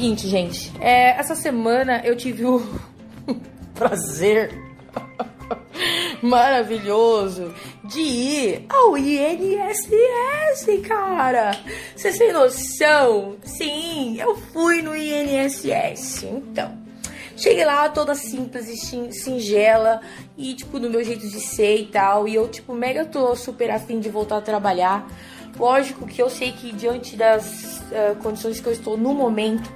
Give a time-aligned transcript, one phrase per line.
[0.00, 2.66] Seguinte, gente, é, essa semana eu tive o
[3.76, 4.50] prazer
[6.22, 9.90] maravilhoso de ir ao INSS,
[10.88, 11.50] cara.
[11.94, 13.36] Vocês têm noção?
[13.44, 16.22] Sim, eu fui no INSS.
[16.22, 16.78] Então,
[17.36, 20.00] cheguei lá toda simples e singela
[20.34, 22.26] e, tipo, do meu jeito de ser e tal.
[22.26, 25.06] E eu, tipo, mega tô super afim de voltar a trabalhar.
[25.58, 29.70] Lógico que eu sei que diante das uh, condições que eu estou no momento,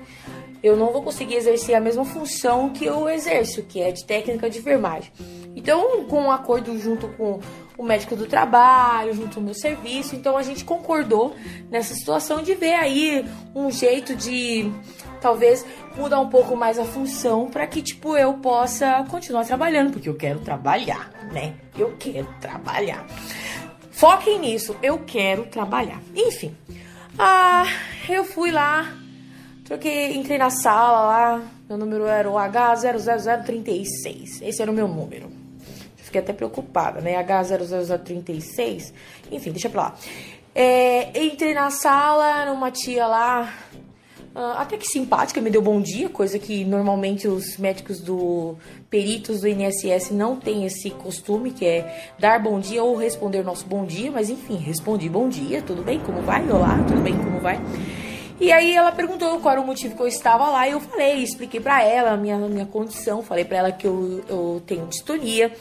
[0.64, 4.48] eu não vou conseguir exercer a mesma função que eu exerço, que é de técnica
[4.48, 5.12] de enfermagem.
[5.54, 7.38] Então, com um acordo junto com
[7.76, 11.36] o médico do trabalho, junto ao meu serviço, então a gente concordou
[11.70, 14.72] nessa situação de ver aí um jeito de
[15.20, 15.66] talvez
[15.98, 20.16] mudar um pouco mais a função para que tipo eu possa continuar trabalhando, porque eu
[20.16, 21.56] quero trabalhar, né?
[21.78, 23.06] Eu quero trabalhar.
[23.90, 26.00] Foquem nisso, eu quero trabalhar.
[26.16, 26.56] Enfim,
[27.18, 27.66] ah,
[28.08, 29.03] eu fui lá
[29.64, 34.42] Troquei, entrei na sala lá, meu número era o H00036.
[34.42, 35.30] Esse era o meu número.
[35.96, 37.14] Fiquei até preocupada, né?
[37.24, 38.92] H00036.
[39.32, 39.94] Enfim, deixa pra lá.
[40.54, 43.54] É, entrei na sala, uma tia lá,
[44.34, 48.56] uh, até que simpática, me deu bom dia, coisa que normalmente os médicos do
[48.90, 53.66] peritos do INSS não têm esse costume, que é dar bom dia ou responder nosso
[53.66, 56.48] bom dia, mas enfim, respondi bom dia, tudo bem, como vai?
[56.48, 57.58] Olá, tudo bem, como vai?
[58.40, 61.22] E aí ela perguntou qual era o motivo que eu estava lá e eu falei,
[61.22, 65.52] expliquei para ela a minha, minha condição, falei para ela que eu, eu tenho distonia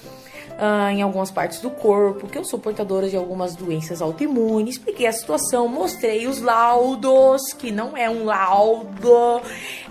[0.53, 5.05] uh, em algumas partes do corpo, que eu sou portadora de algumas doenças autoimunes, expliquei
[5.05, 9.41] a situação, mostrei os laudos, que não é um laudo,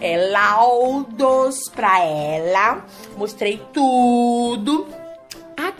[0.01, 2.85] é laudos para ela,
[3.17, 5.02] mostrei tudo.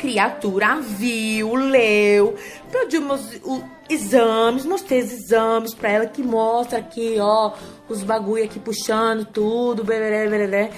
[0.03, 2.35] Criatura viu, leu,
[2.73, 7.53] pedimos o exames, mostrei os exames pra ela que mostra aqui, ó,
[7.89, 10.71] os bagulho aqui puxando tudo, blá, blá,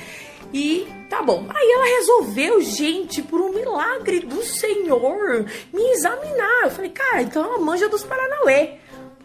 [0.52, 1.42] E tá bom.
[1.48, 6.64] Aí ela resolveu, gente, por um milagre do Senhor, me examinar.
[6.64, 8.74] Eu falei, cara, então ela manja dos Paranauê.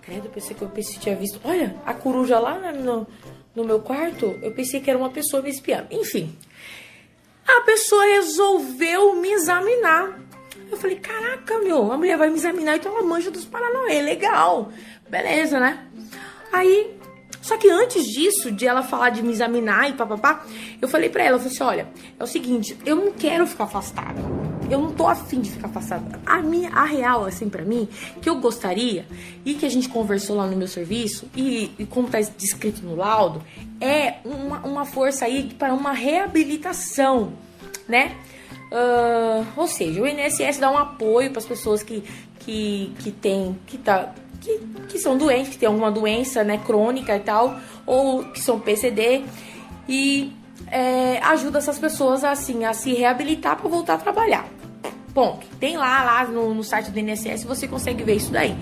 [0.02, 1.42] Credo, eu pensei que eu pensei tinha visto.
[1.44, 3.06] Olha, a coruja lá no,
[3.54, 5.88] no meu quarto, eu pensei que era uma pessoa me espiando.
[5.92, 6.34] Enfim,
[7.58, 10.20] a pessoa resolveu me examinar.
[10.72, 14.72] Eu falei, caraca, meu, a mulher vai me examinar, então ela manja dos Paranauê, legal.
[15.10, 15.86] Beleza, né?
[16.54, 16.96] Aí,
[17.42, 20.46] só que antes disso, de ela falar de me examinar e papapá,
[20.82, 21.90] eu falei pra ela, eu falei assim, olha,
[22.20, 24.39] é o seguinte, eu não quero ficar afastada.
[24.70, 26.20] Eu não tô afim de ficar afastada.
[26.26, 27.88] A minha, a real, assim, pra mim,
[28.22, 29.06] que eu gostaria,
[29.44, 32.96] e que a gente conversou lá no meu serviço, e, e como tá descrito no
[32.96, 33.42] laudo,
[33.82, 37.34] é uma, uma força aí para uma reabilitação,
[37.88, 38.16] né?
[38.72, 42.04] Uh, ou seja, o INSS dá um apoio para as pessoas que,
[42.40, 47.16] que, que tem, que, tá, que, que são doentes, que tem alguma doença né, crônica
[47.16, 49.24] e tal, ou que são PCD,
[49.88, 50.32] e
[50.72, 54.48] é, ajuda essas pessoas assim, a se reabilitar para voltar a trabalhar.
[55.14, 55.46] Ponto.
[55.60, 58.56] Tem lá, lá no, no, site do INSS, você consegue ver isso daí.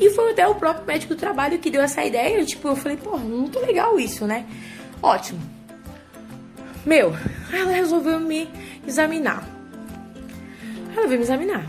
[0.00, 2.44] E foi até o próprio médico do trabalho que deu essa ideia.
[2.44, 4.44] Tipo, eu falei, pô, muito legal isso, né?
[5.00, 5.40] Ótimo.
[6.84, 7.14] Meu,
[7.52, 8.48] ela resolveu me
[8.86, 9.46] examinar.
[10.96, 11.64] Ela veio me examinar.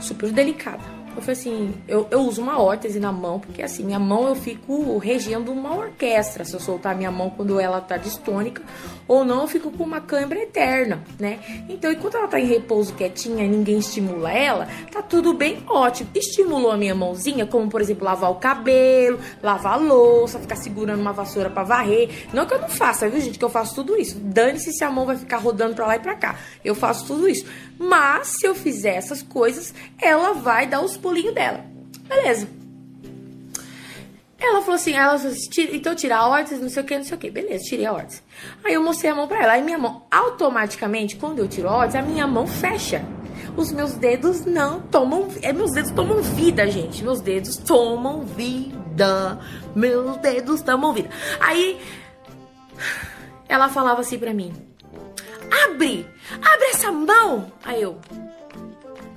[0.00, 0.89] Super delicada.
[1.16, 4.34] Eu falei assim, eu, eu uso uma órtese na mão, porque assim, minha mão eu
[4.34, 6.44] fico regendo uma orquestra.
[6.44, 8.62] Se eu soltar minha mão quando ela tá distônica,
[9.06, 11.40] ou não, eu fico com uma câimbra eterna, né?
[11.68, 16.08] Então, enquanto ela tá em repouso quietinha e ninguém estimula ela, tá tudo bem, ótimo.
[16.14, 21.00] Estimulou a minha mãozinha, como por exemplo, lavar o cabelo, lavar a louça, ficar segurando
[21.00, 22.28] uma vassoura para varrer.
[22.32, 23.38] Não que eu não faça, viu, gente?
[23.38, 24.16] Que eu faço tudo isso.
[24.16, 26.36] Dane-se se a mão vai ficar rodando pra lá e pra cá.
[26.64, 27.44] Eu faço tudo isso.
[27.78, 31.64] Mas, se eu fizer essas coisas, ela vai dar os pulinhos dela.
[32.08, 32.48] Beleza.
[34.38, 37.04] Ela falou assim, ela falou assim, então tira a órtese, não sei o que, não
[37.04, 37.30] sei o que.
[37.30, 38.22] Beleza, tirei a órtese.
[38.64, 39.52] Aí eu mostrei a mão pra ela.
[39.52, 43.04] Aí minha mão, automaticamente, quando eu tiro a órtese, a minha mão fecha.
[43.56, 45.28] Os meus dedos não tomam...
[45.42, 47.04] É, meus dedos tomam vida, gente.
[47.04, 49.38] Meus dedos tomam vida.
[49.74, 51.10] Meus dedos tomam vida.
[51.38, 51.78] Aí,
[53.46, 54.52] ela falava assim pra mim.
[55.64, 56.06] Abre!
[56.32, 57.52] Abre essa mão!
[57.62, 57.98] Aí eu...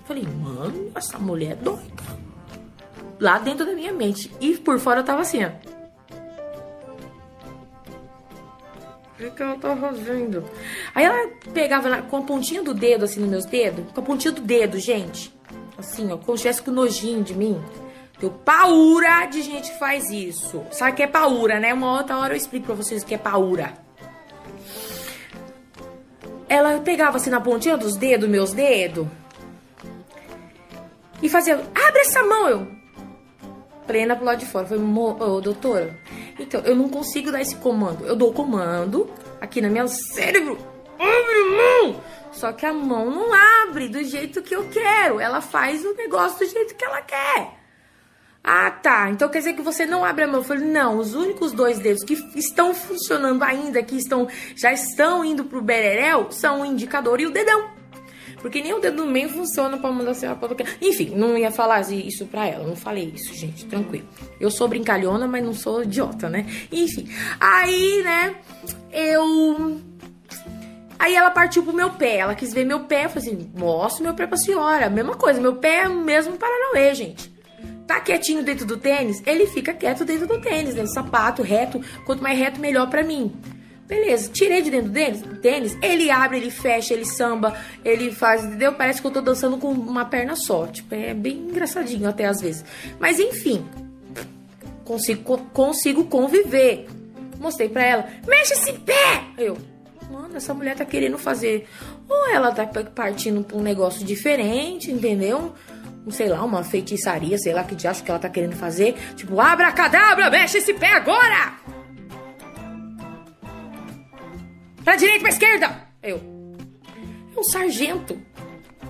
[0.06, 2.24] Falei, mano, essa mulher é doida.
[3.20, 4.30] Lá dentro da minha mente.
[4.42, 5.50] E por fora eu tava assim, ó.
[9.26, 10.44] O que ela tava fazendo?
[10.94, 13.86] Aí ela pegava com a pontinha do dedo, assim, nos meus dedos.
[13.94, 15.34] Com a pontinha do dedo, gente.
[15.78, 16.18] Assim, ó.
[16.18, 17.62] Como se tivesse com nojinho de mim.
[18.20, 20.64] Deu paura de gente que faz isso.
[20.72, 21.74] Sabe que é paura, né?
[21.74, 23.74] Uma outra hora eu explico pra vocês o que é paura.
[26.50, 29.08] Ela pegava assim na pontinha dos dedos, meus dedos
[31.24, 32.68] e fazia, abre essa mão, eu.
[33.88, 34.68] plena pro lado de fora.
[34.68, 35.98] Falei, oh, doutora,
[36.38, 38.06] então, eu não consigo dar esse comando.
[38.06, 39.10] Eu dou o comando
[39.40, 40.58] aqui na minha cérebro.
[41.00, 42.02] Abre mão!
[42.34, 45.20] Só que a mão não abre do jeito que eu quero.
[45.20, 47.54] Ela faz o negócio do jeito que ela quer.
[48.44, 49.10] Ah, tá.
[49.10, 50.42] Então quer dizer que você não abre a mão.
[50.42, 54.28] Eu falei, não, os únicos dois dedos que estão funcionando ainda, que estão
[54.58, 57.83] já estão indo pro bereréu, são o indicador e o dedão.
[58.44, 60.68] Porque nem o dedo do meio funciona pra mandar você pra qualquer.
[60.82, 62.68] Enfim, não ia falar isso pra ela.
[62.68, 63.66] Não falei isso, gente.
[63.66, 64.06] Tranquilo.
[64.38, 66.46] Eu sou brincalhona, mas não sou idiota, né?
[66.70, 67.08] Enfim.
[67.40, 68.36] Aí, né,
[68.92, 69.80] eu.
[71.00, 72.18] Aí ela partiu pro meu pé.
[72.18, 73.06] Ela quis ver meu pé.
[73.06, 74.90] Eu falei assim: mostra meu pé pra senhora.
[74.90, 75.40] Mesma coisa.
[75.40, 77.32] Meu pé é o mesmo Paranauê, gente
[77.88, 80.86] tá quietinho dentro do tênis, ele fica quieto dentro do tênis, né?
[80.86, 83.34] Sapato reto, quanto mais reto, melhor para mim.
[83.88, 88.74] Beleza, tirei de dentro do tênis, ele abre, ele fecha, ele samba, ele faz, entendeu?
[88.74, 90.66] Parece que eu tô dançando com uma perna só.
[90.68, 92.64] Tipo, é bem engraçadinho até às vezes.
[93.00, 93.66] Mas enfim,
[94.86, 96.88] consigo, consigo conviver.
[97.40, 99.24] Mostrei pra ela, mexe esse pé!
[99.38, 99.58] Eu,
[100.10, 101.68] mano, essa mulher tá querendo fazer.
[102.08, 105.54] Ou ela tá partindo pra um negócio diferente, entendeu?
[106.10, 108.96] sei lá, uma feitiçaria, sei lá que de acho que ela tá querendo fazer.
[109.16, 111.54] Tipo, abra cadabra, mexe esse pé agora!
[114.84, 115.88] Pra direita, pra esquerda!
[116.02, 116.22] Eu.
[117.36, 118.20] É um sargento,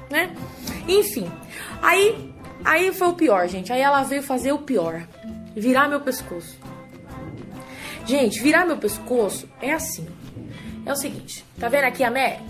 [0.09, 0.35] né?
[0.87, 1.31] Enfim.
[1.81, 2.33] Aí,
[2.65, 3.71] aí foi o pior, gente.
[3.71, 5.07] Aí ela veio fazer o pior.
[5.55, 6.57] Virar meu pescoço.
[8.05, 10.07] Gente, virar meu pescoço é assim.
[10.85, 12.41] É o seguinte, tá vendo aqui a Mé?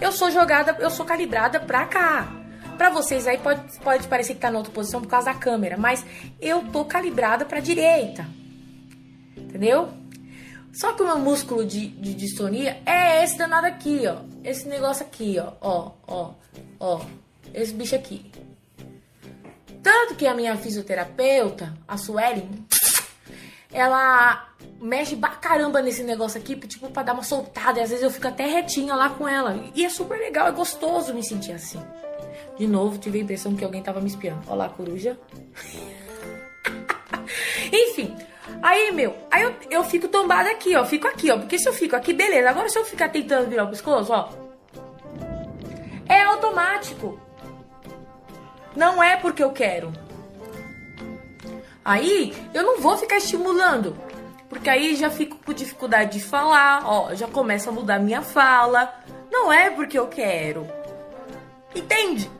[0.00, 2.28] Eu sou jogada, eu sou calibrada pra cá.
[2.76, 5.76] Pra vocês aí pode, pode parecer que tá na outra posição por causa da câmera,
[5.76, 6.04] mas
[6.40, 8.26] eu tô calibrada pra direita.
[9.36, 9.88] Entendeu?
[10.78, 14.18] Só que o meu músculo de, de distonia é esse danado aqui, ó.
[14.44, 15.54] Esse negócio aqui, ó.
[15.60, 16.34] Ó, ó,
[16.78, 17.00] ó.
[17.52, 18.30] Esse bicho aqui.
[19.82, 22.64] Tanto que a minha fisioterapeuta, a Suelen,
[23.72, 27.80] ela mexe pra caramba nesse negócio aqui, tipo, pra dar uma soltada.
[27.80, 29.60] E às vezes eu fico até retinha lá com ela.
[29.74, 31.82] E é super legal, é gostoso me sentir assim.
[32.56, 34.42] De novo, tive a impressão que alguém tava me espiando.
[34.46, 35.18] Olha lá, coruja.
[37.72, 38.16] Enfim.
[38.62, 40.84] Aí, meu, aí eu, eu fico tombada aqui, ó.
[40.84, 41.38] Fico aqui, ó.
[41.38, 42.50] Porque se eu fico aqui, beleza.
[42.50, 44.30] Agora se eu ficar tentando virar o pescoço, ó.
[46.08, 47.20] É automático.
[48.74, 49.92] Não é porque eu quero.
[51.84, 53.96] Aí, eu não vou ficar estimulando.
[54.48, 57.14] Porque aí já fico com dificuldade de falar, ó.
[57.14, 58.92] Já começa a mudar minha fala.
[59.30, 60.66] Não é porque eu quero.
[61.74, 62.30] Entende?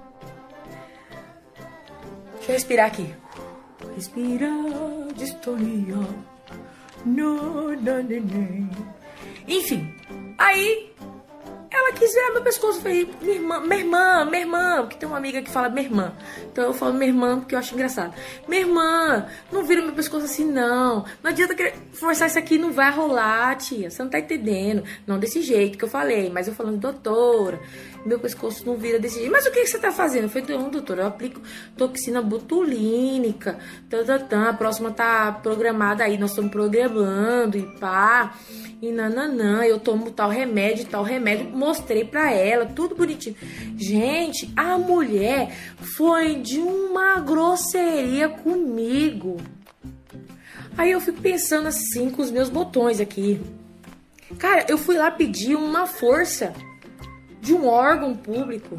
[2.36, 3.14] Deixa eu respirar aqui.
[3.94, 4.48] Respira,
[5.14, 5.96] distonia.
[7.04, 8.70] No, no, no.
[9.46, 9.94] Enfim,
[10.36, 10.92] aí
[11.70, 12.78] ela quis ver meu pescoço.
[12.78, 15.86] Eu falei, minha irmã, minha irmã, minha irmã, porque tem uma amiga que fala minha
[15.86, 16.12] irmã.
[16.50, 18.14] Então eu falo minha irmã porque eu acho engraçado.
[18.48, 21.04] Minha irmã, não vira meu pescoço assim, não.
[21.22, 23.90] Não adianta querer forçar isso aqui, não vai rolar, tia.
[23.90, 24.82] Você não tá entendendo.
[25.06, 27.60] Não desse jeito que eu falei, mas eu falando, doutora,
[28.04, 29.30] meu pescoço não vira desse jeito.
[29.32, 30.24] Mas o que, você tá fazendo?
[30.24, 31.40] Eu falei, não, doutora, eu aplico
[31.76, 33.58] toxina botulínica.
[33.88, 34.48] Tá, tá, tá.
[34.50, 38.34] A próxima tá programada aí, nós estamos programando e pá.
[38.80, 41.50] E nananã, eu tomo tal remédio, tal remédio.
[41.50, 43.36] Mostrei pra ela, tudo bonitinho.
[43.76, 45.50] Gente, a mulher
[45.96, 49.36] foi de uma grosseria comigo.
[50.76, 53.40] Aí eu fico pensando assim com os meus botões aqui.
[54.38, 56.52] Cara, eu fui lá pedir uma força
[57.40, 58.76] de um órgão público,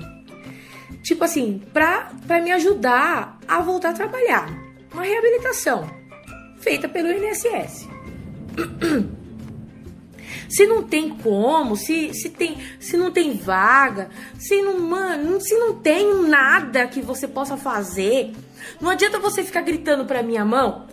[1.04, 4.50] tipo assim, pra, pra me ajudar a voltar a trabalhar.
[4.94, 5.90] Uma reabilitação
[6.60, 7.88] feita pelo INSS.
[10.50, 15.56] Se não tem como, se, se, tem, se não tem vaga, se não, mano, se
[15.56, 18.34] não tem nada que você possa fazer,
[18.82, 20.88] não adianta você ficar gritando pra minha mão: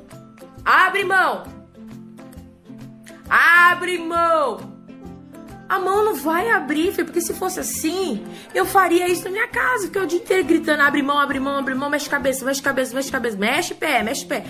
[0.63, 1.45] abre mão!
[3.29, 4.75] Abre mão!
[5.69, 9.49] A mão não vai abrir, filho, porque se fosse assim, eu faria isso na minha
[9.49, 12.63] casa, porque o dia inteiro gritando, abre mão, abre mão, abre mão, mexe cabeça, mexe
[12.63, 14.45] cabeça, mexe cabeça, mexe pé, mexe pé.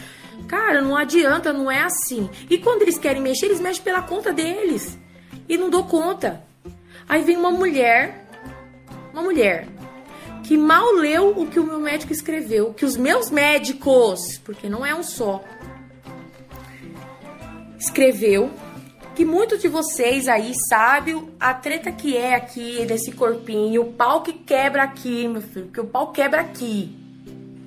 [0.46, 2.28] Cara, não adianta, não é assim.
[2.50, 4.98] E quando eles querem mexer, eles mexem pela conta deles.
[5.48, 6.42] E não dou conta.
[7.08, 8.26] Aí vem uma mulher,
[9.12, 9.66] uma mulher,
[10.42, 14.84] que mal leu o que o meu médico escreveu, que os meus médicos, porque não
[14.84, 15.42] é um só,
[17.78, 18.50] escreveu
[19.16, 24.22] que muitos de vocês aí sabem a treta que é aqui desse corpinho, o pau
[24.22, 26.94] que quebra aqui, meu filho, que o pau quebra aqui.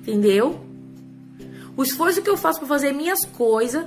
[0.00, 0.64] Entendeu?
[1.76, 3.84] O esforço que eu faço para fazer minhas coisas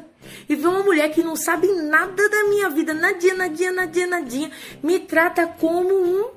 [0.50, 4.52] e ver uma mulher que não sabe nada da minha vida, nadinha, nadinha, nadinha, nadinha,
[4.84, 6.32] me trata como um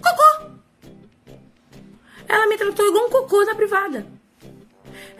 [0.00, 0.50] cocô.
[2.26, 4.04] Ela me tratou igual um cocô na privada.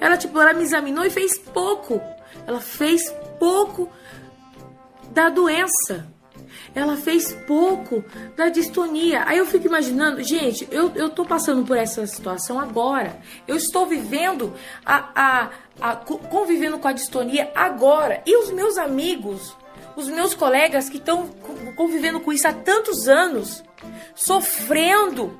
[0.00, 2.02] Ela, tipo, ela me examinou e fez pouco.
[2.46, 3.90] Ela fez pouco
[5.18, 6.06] da doença.
[6.72, 8.04] Ela fez pouco
[8.36, 9.24] da distonia.
[9.26, 13.18] Aí eu fico imaginando, gente, eu, eu tô passando por essa situação agora.
[13.48, 14.54] Eu estou vivendo
[14.86, 18.22] a, a, a convivendo com a distonia agora.
[18.24, 19.56] E os meus amigos,
[19.96, 21.26] os meus colegas que estão
[21.74, 23.64] convivendo com isso há tantos anos,
[24.14, 25.36] sofrendo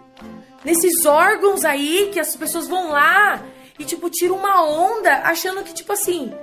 [0.64, 3.40] nesses órgãos aí que as pessoas vão lá
[3.78, 6.34] e tipo tiram uma onda achando que tipo assim,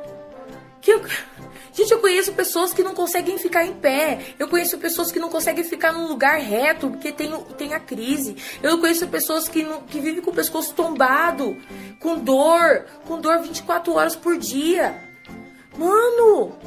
[0.80, 1.02] que eu
[1.76, 4.34] Gente, eu conheço pessoas que não conseguem ficar em pé.
[4.40, 8.38] Eu conheço pessoas que não conseguem ficar num lugar reto porque tem, tem a crise.
[8.64, 11.58] Eu conheço pessoas que, não, que vivem com o pescoço tombado,
[12.00, 14.96] com dor, com dor 24 horas por dia.
[15.78, 16.58] Mano!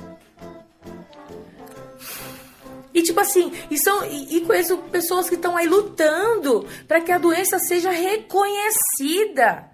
[2.93, 7.13] E tipo assim, e, são, e, e conheço pessoas que estão aí lutando para que
[7.13, 9.71] a doença seja reconhecida.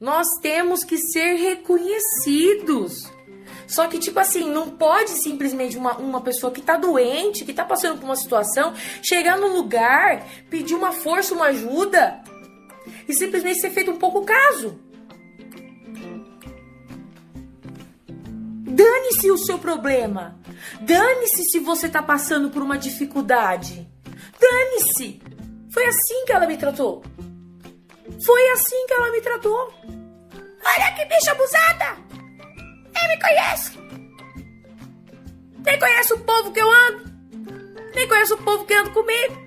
[0.00, 3.08] Nós temos que ser reconhecidos.
[3.72, 7.64] Só que, tipo assim, não pode simplesmente uma, uma pessoa que tá doente, que tá
[7.64, 12.22] passando por uma situação, chegar no lugar, pedir uma força, uma ajuda
[13.08, 14.78] e simplesmente ser feito um pouco caso.
[18.60, 20.38] Dane-se o seu problema.
[20.82, 23.88] Dane-se se você tá passando por uma dificuldade.
[24.38, 25.22] Dane-se.
[25.72, 27.02] Foi assim que ela me tratou.
[28.26, 29.72] Foi assim que ela me tratou.
[30.62, 32.11] Olha que bicha abusada!
[33.02, 33.78] Nem me conhece.
[35.64, 37.12] Nem conhece o povo que eu ando.
[37.94, 39.42] Nem conhece o povo que anda comigo.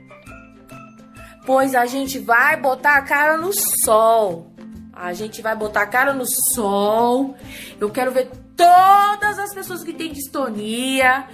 [1.45, 3.51] Pois a gente vai botar a cara no
[3.83, 4.51] sol.
[4.91, 7.37] A gente vai botar a cara no sol.
[7.79, 11.27] Eu quero ver todas as pessoas que têm distonia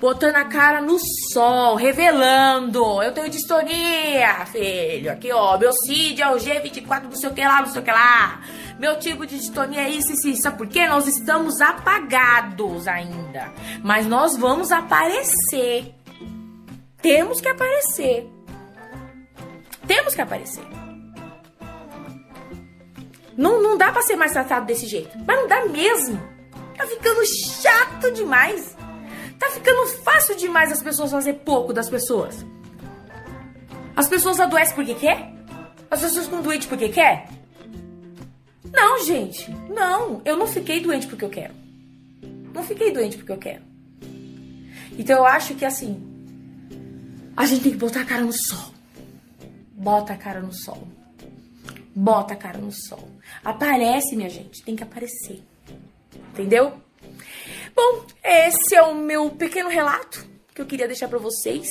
[0.00, 0.96] botando a cara no
[1.32, 3.02] sol, revelando.
[3.02, 5.12] Eu tenho distonia, filho.
[5.12, 7.84] Aqui, ó, meu CID é o G24, não sei o que lá, não sei o
[7.84, 8.40] que lá.
[8.78, 10.42] Meu tipo de distonia é isso, isso, isso.
[10.42, 10.86] Sabe por quê?
[10.86, 13.52] Nós estamos apagados ainda.
[13.82, 15.94] Mas nós vamos aparecer.
[17.02, 18.28] Temos que aparecer.
[19.86, 20.64] Temos que aparecer.
[23.36, 25.16] Não, não dá pra ser mais tratado desse jeito.
[25.26, 26.20] Mas não dá mesmo.
[26.76, 28.76] Tá ficando chato demais.
[29.38, 32.44] Tá ficando fácil demais as pessoas fazer pouco das pessoas.
[33.94, 35.32] As pessoas adoecem porque quer?
[35.90, 37.28] As pessoas ficam doentes porque quer?
[38.72, 39.50] Não, gente.
[39.68, 40.20] Não.
[40.24, 41.54] Eu não fiquei doente porque eu quero.
[42.54, 43.62] Não fiquei doente porque eu quero.
[44.98, 46.04] Então eu acho que assim.
[47.36, 48.74] A gente tem que botar a cara no sol.
[49.72, 50.88] Bota a cara no sol.
[51.94, 53.08] Bota a cara no sol.
[53.44, 54.62] Aparece, minha gente.
[54.64, 55.42] Tem que aparecer.
[56.32, 56.72] Entendeu?
[57.74, 61.68] Bom, esse é o meu pequeno relato que eu queria deixar para vocês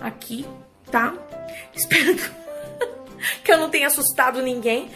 [0.00, 0.46] aqui,
[0.90, 1.14] tá?
[1.74, 2.16] Espero
[3.44, 4.90] que eu não tenha assustado ninguém.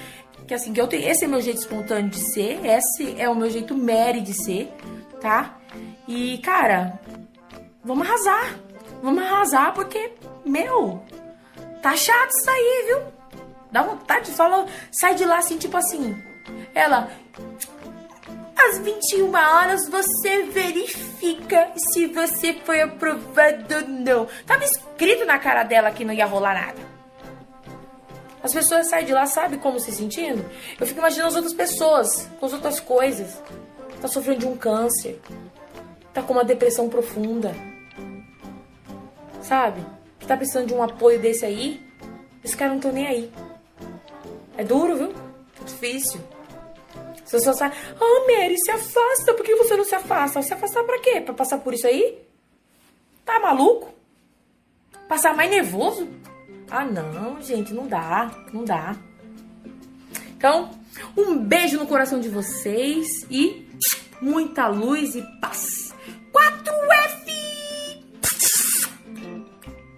[0.46, 1.08] Que assim, que eu tenho.
[1.08, 2.64] Esse é meu jeito espontâneo de ser.
[2.64, 4.72] Esse é o meu jeito Mary de ser,
[5.20, 5.58] tá?
[6.08, 6.98] E, cara,
[7.84, 8.58] vamos arrasar.
[9.02, 10.12] Vamos arrasar porque,
[10.44, 11.02] meu,
[11.80, 13.00] tá chato isso aí, viu?
[13.70, 14.66] Dá vontade de falar.
[14.90, 16.20] Sai de lá assim, tipo assim.
[16.74, 17.10] Ela,
[18.68, 24.28] às 21 horas você verifica se você foi aprovado ou não.
[24.46, 26.90] Tava escrito na cara dela que não ia rolar nada.
[28.42, 30.44] As pessoas saem de lá, sabe como se sentindo?
[30.78, 33.40] Eu fico imaginando as outras pessoas, com as outras coisas.
[34.00, 35.20] Tá sofrendo de um câncer.
[36.14, 37.54] Tá com uma depressão profunda.
[39.42, 39.84] Sabe?
[40.18, 41.84] Que tá precisando de um apoio desse aí.
[42.42, 43.32] Esse cara não tá nem aí.
[44.56, 45.14] É duro, viu?
[45.60, 46.20] É difícil.
[47.24, 50.42] As pessoas falam, oh Mary, se afasta, por que você não se afasta?
[50.42, 51.20] Se afastar pra quê?
[51.20, 52.18] Pra passar por isso aí?
[53.24, 53.94] Tá maluco?
[55.08, 56.08] Passar mais nervoso?
[56.70, 58.96] Ah não, gente, não dá, não dá.
[60.36, 60.70] Então,
[61.16, 63.68] um beijo no coração de vocês e
[64.20, 65.94] muita luz e paz.
[66.32, 67.19] 4F!